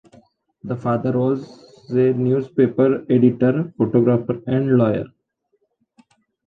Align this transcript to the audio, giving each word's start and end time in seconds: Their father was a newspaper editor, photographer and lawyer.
Their 0.63 0.77
father 0.77 1.11
was 1.15 1.87
a 1.91 2.11
newspaper 2.13 3.03
editor, 3.07 3.71
photographer 3.77 4.41
and 4.47 4.75
lawyer. 4.75 5.05